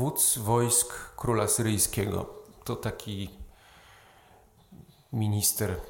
[0.00, 2.26] wódz wojsk króla syryjskiego.
[2.64, 3.30] To taki
[5.12, 5.80] minister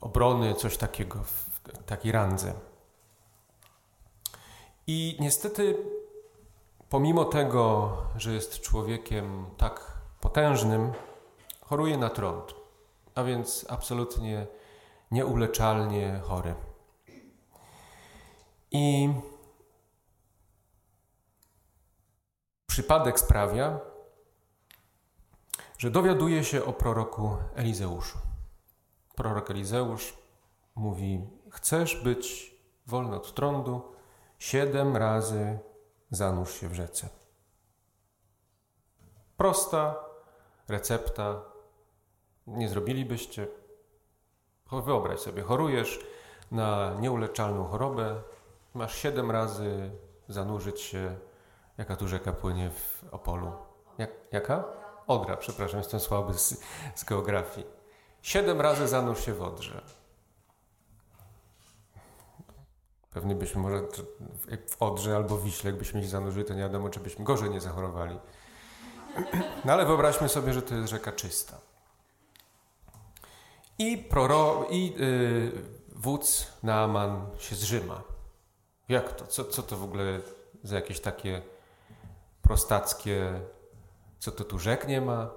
[0.00, 2.54] obrony, coś takiego, w takiej randze.
[4.86, 5.76] I niestety,
[6.88, 10.92] pomimo tego, że jest człowiekiem tak potężnym,
[11.60, 12.54] choruje na trąd,
[13.14, 14.46] a więc absolutnie
[15.10, 16.54] nieuleczalnie chory.
[18.70, 19.08] I
[22.78, 23.80] przypadek sprawia,
[25.78, 28.18] że dowiaduje się o proroku Elizeuszu.
[29.14, 30.14] Prorok Elizeusz
[30.74, 32.54] mówi: Chcesz być
[32.86, 33.92] wolny od trądu?
[34.38, 35.58] Siedem razy
[36.10, 37.08] zanurz się w rzece.
[39.36, 39.96] Prosta
[40.68, 41.42] recepta.
[42.46, 43.48] Nie zrobilibyście.
[44.72, 46.06] Wyobraź sobie, chorujesz
[46.50, 48.22] na nieuleczalną chorobę,
[48.74, 49.90] masz siedem razy
[50.28, 51.27] zanurzyć się,
[51.78, 53.52] jaka tu rzeka płynie w Opolu.
[53.98, 54.64] Jak, jaka?
[55.06, 56.62] Odra, przepraszam, jestem słaby z,
[56.94, 57.66] z geografii.
[58.22, 59.82] Siedem razy zanurz się w Odrze.
[63.10, 63.82] Pewnie byśmy może
[64.68, 68.18] w Odrze albo Wiśle, jakbyśmy się zanurzyli, to nie wiadomo, czy byśmy gorzej nie zachorowali.
[69.64, 71.58] No ale wyobraźmy sobie, że to jest rzeka czysta.
[73.78, 75.52] I, proro, i yy,
[75.88, 78.02] wódz Naaman się zrzyma.
[78.88, 79.26] Jak to?
[79.26, 80.20] Co, co to w ogóle
[80.62, 81.42] za jakieś takie
[82.48, 83.40] prostackie,
[84.18, 85.30] co to tu rzek nie ma?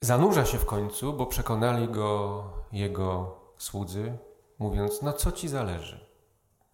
[0.00, 4.18] Zanurza się w końcu, bo przekonali go jego słudzy,
[4.58, 6.06] mówiąc: No co ci zależy?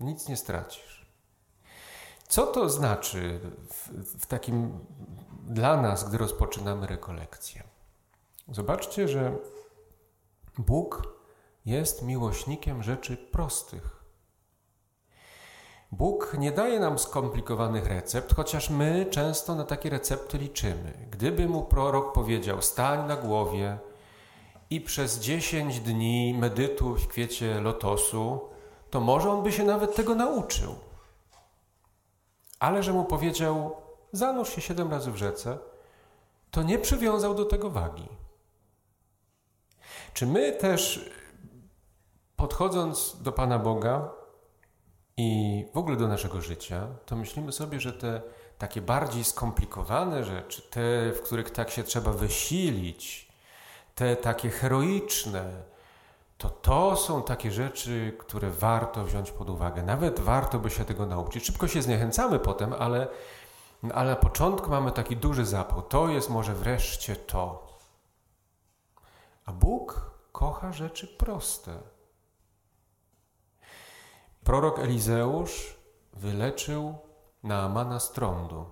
[0.00, 1.06] Nic nie stracisz.
[2.28, 3.88] Co to znaczy w,
[4.22, 4.86] w takim
[5.46, 7.62] dla nas, gdy rozpoczynamy rekolekcję?
[8.48, 9.38] Zobaczcie, że
[10.58, 11.02] Bóg
[11.64, 14.05] jest miłośnikiem rzeczy prostych.
[15.92, 20.92] Bóg nie daje nam skomplikowanych recept, chociaż my często na takie recepty liczymy.
[21.10, 23.78] Gdyby mu prorok powiedział: stań na głowie
[24.70, 28.40] i przez 10 dni medytuj w kwiecie lotosu,
[28.90, 30.74] to może on by się nawet tego nauczył.
[32.58, 33.76] Ale że mu powiedział:
[34.12, 35.58] zanurz się siedem razy w rzece,
[36.50, 38.08] to nie przywiązał do tego wagi.
[40.14, 41.10] Czy my też,
[42.36, 44.10] podchodząc do Pana Boga,
[45.16, 48.22] i w ogóle do naszego życia, to myślimy sobie, że te
[48.58, 53.28] takie bardziej skomplikowane rzeczy, te, w których tak się trzeba wysilić,
[53.94, 55.62] te takie heroiczne,
[56.38, 59.82] to to są takie rzeczy, które warto wziąć pod uwagę.
[59.82, 61.46] Nawet warto by się tego nauczyć.
[61.46, 63.08] Szybko się zniechęcamy potem, ale,
[63.94, 65.82] ale na początku mamy taki duży zapał.
[65.82, 67.66] To jest może wreszcie to.
[69.46, 71.95] A Bóg kocha rzeczy proste.
[74.46, 75.76] Prorok Elizeusz
[76.12, 76.98] wyleczył
[77.42, 78.66] Naamana z trądu.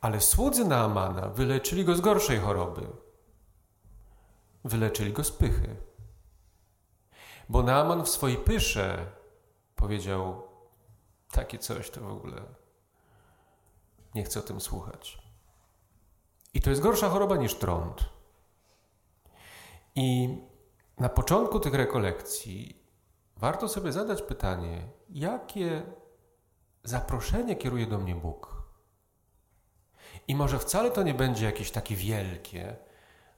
[0.00, 2.86] Ale słudzy Naamana wyleczyli go z gorszej choroby.
[4.64, 5.76] Wyleczyli go z pychy.
[7.48, 9.06] Bo Naaman w swojej pysze
[9.76, 10.42] powiedział
[11.32, 12.42] takie coś, to w ogóle
[14.14, 15.18] nie chcę o tym słuchać.
[16.54, 18.04] I to jest gorsza choroba niż trąd.
[19.94, 20.38] I
[20.98, 22.79] na początku tych rekolekcji
[23.40, 25.82] warto sobie zadać pytanie, jakie
[26.84, 28.62] zaproszenie kieruje do mnie Bóg?
[30.28, 32.76] I może wcale to nie będzie jakieś takie wielkie,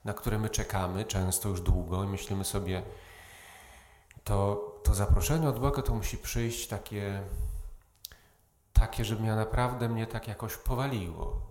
[0.05, 2.83] na które my czekamy często już długo i myślimy sobie,
[4.23, 7.23] to, to zaproszenie od Boga to musi przyjść takie,
[8.73, 11.41] takie, żeby mnie naprawdę mnie tak jakoś powaliło.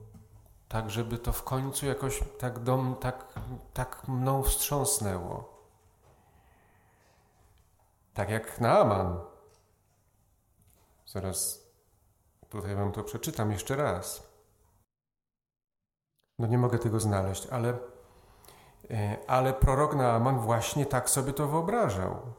[0.68, 3.34] Tak, żeby to w końcu jakoś tak, dom, tak,
[3.74, 5.51] tak mną wstrząsnęło.
[8.14, 9.20] Tak jak Naaman.
[11.06, 11.66] Zaraz
[12.48, 14.32] tutaj wam to przeczytam jeszcze raz.
[16.38, 17.78] No nie mogę tego znaleźć, ale,
[18.90, 22.32] e, ale prorok Naaman właśnie tak sobie to wyobrażał,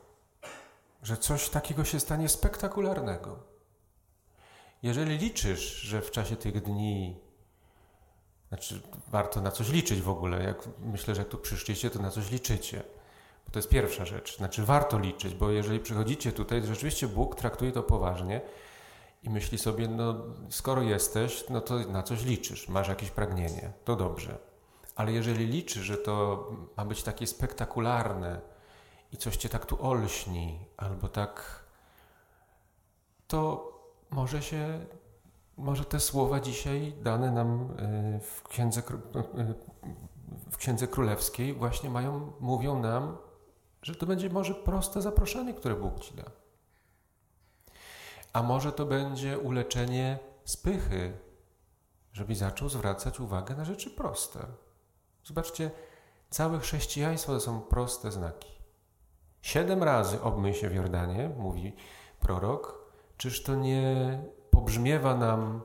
[1.03, 3.39] że coś takiego się stanie spektakularnego.
[4.83, 7.21] Jeżeli liczysz, że w czasie tych dni,
[8.47, 12.11] znaczy warto na coś liczyć w ogóle, jak myślę, że jak tu przyszliście, to na
[12.11, 12.83] coś liczycie
[13.51, 14.37] to jest pierwsza rzecz.
[14.37, 18.41] Znaczy, warto liczyć, bo jeżeli przychodzicie tutaj, rzeczywiście Bóg traktuje to poważnie
[19.23, 20.15] i myśli sobie, no
[20.49, 24.37] skoro jesteś, no to na coś liczysz, masz jakieś pragnienie, to dobrze.
[24.95, 26.47] Ale jeżeli liczysz, że to
[26.77, 28.41] ma być takie spektakularne
[29.11, 31.63] i coś cię tak tu olśni, albo tak,
[33.27, 33.71] to
[34.09, 34.85] może się,
[35.57, 38.83] może te słowa dzisiaj dane nam y, w Księdze, y,
[40.51, 43.17] w Księdze Królewskiej właśnie mają, mówią nam,
[43.83, 46.23] że to będzie może proste zaproszenie, które Bóg ci da.
[48.33, 51.17] A może to będzie uleczenie spychy,
[52.13, 54.39] żeby zaczął zwracać uwagę na rzeczy proste.
[55.23, 55.71] Zobaczcie,
[56.29, 58.49] całe chrześcijaństwo to są proste znaki.
[59.41, 61.75] Siedem razy obmyj się w Jordanie, mówi
[62.19, 62.83] prorok.
[63.17, 65.61] Czyż to nie pobrzmiewa nam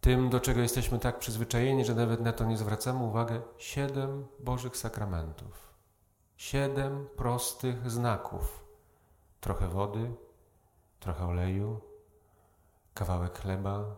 [0.00, 3.34] tym, do czego jesteśmy tak przyzwyczajeni, że nawet na to nie zwracamy uwagi?
[3.58, 5.71] Siedem Bożych sakramentów.
[6.42, 8.64] Siedem prostych znaków.
[9.40, 10.14] Trochę wody,
[11.00, 11.80] trochę oleju,
[12.94, 13.96] kawałek chleba,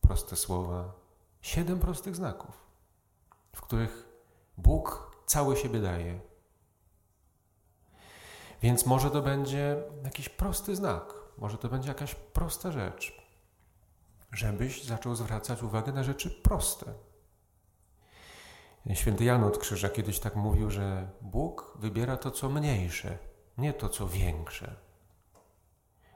[0.00, 0.92] proste słowa.
[1.40, 2.66] Siedem prostych znaków,
[3.52, 4.08] w których
[4.58, 6.20] Bóg cały siebie daje.
[8.62, 13.22] Więc może to będzie jakiś prosty znak, może to będzie jakaś prosta rzecz,
[14.32, 16.94] żebyś zaczął zwracać uwagę na rzeczy proste.
[18.94, 23.18] Święty Jan od Krzyża kiedyś tak mówił, że Bóg wybiera to, co mniejsze,
[23.58, 24.74] nie to, co większe.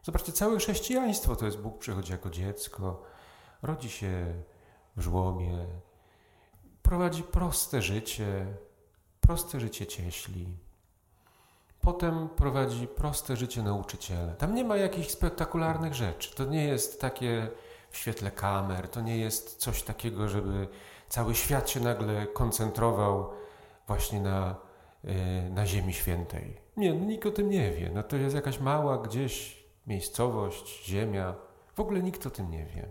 [0.03, 3.03] Zobaczcie, całe chrześcijaństwo to jest Bóg przychodzi jako dziecko,
[3.63, 4.35] rodzi się
[4.97, 5.67] w żłobie,
[6.83, 8.47] prowadzi proste życie,
[9.21, 10.47] proste życie cieśli.
[11.81, 14.35] Potem prowadzi proste życie nauczyciela.
[14.35, 16.35] Tam nie ma jakichś spektakularnych rzeczy.
[16.35, 17.51] To nie jest takie
[17.91, 20.69] w świetle kamer, to nie jest coś takiego, żeby
[21.11, 23.31] cały świat się nagle koncentrował
[23.87, 24.57] właśnie na,
[25.05, 25.12] yy,
[25.51, 26.61] na Ziemi Świętej.
[26.77, 27.91] Nie, no nikt o tym nie wie.
[27.95, 31.35] No to jest jakaś mała gdzieś miejscowość, ziemia.
[31.75, 32.89] W ogóle nikt o tym nie wie.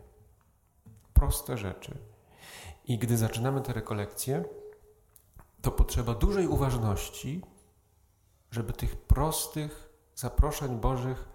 [1.14, 1.98] Proste rzeczy.
[2.86, 4.44] I gdy zaczynamy te rekolekcje,
[5.62, 7.42] to potrzeba dużej uważności,
[8.52, 11.30] żeby tych prostych zaproszeń Bożych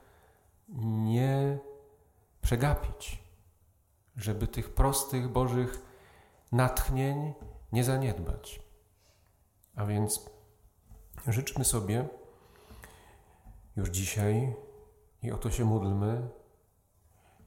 [1.05, 1.59] nie
[2.43, 3.23] przegapić,
[4.17, 5.94] żeby tych prostych Bożych
[6.53, 7.35] natchnień
[7.73, 8.63] nie zaniedbać.
[9.77, 10.31] A więc
[11.29, 12.09] życzmy sobie
[13.77, 14.55] już dzisiaj
[15.23, 16.29] i o to się módlmy,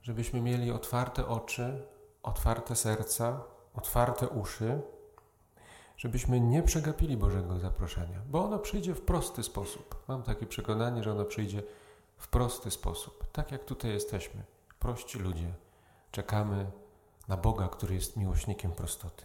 [0.02, 1.88] żebyśmy mieli otwarte oczy,
[2.24, 4.82] otwarte serca, otwarte uszy
[5.98, 10.04] żebyśmy nie przegapili Bożego zaproszenia, bo ono przyjdzie w prosty sposób.
[10.08, 11.64] Mam takie przekonanie, że ono przyjdzie
[12.18, 14.44] w prosty sposób, tak jak tutaj jesteśmy,
[14.80, 15.54] prości ludzie.
[16.12, 16.72] Czekamy
[17.28, 19.24] na Boga, który jest miłośnikiem prostoty.